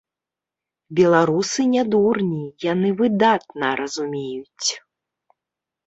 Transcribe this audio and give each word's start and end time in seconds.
Беларусы 0.99 1.67
не 1.75 1.83
дурні, 1.93 2.41
яны 2.73 2.89
выдатна 3.05 3.67
разумеюць. 3.85 4.69